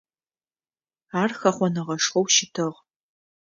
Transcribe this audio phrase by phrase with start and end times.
[1.21, 2.77] Ар хэхъоныгъэшхоу щытыгъ.